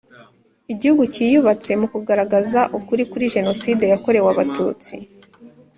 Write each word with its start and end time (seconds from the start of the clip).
Igihugu 0.73 1.03
cyiyubatse 1.13 1.71
mu 1.81 1.87
kugaragaza 1.93 2.61
ukuri 2.77 3.03
kuri 3.11 3.25
Jenoside 3.35 3.83
yakorewe 3.93 4.27
Abatutsi 4.33 4.93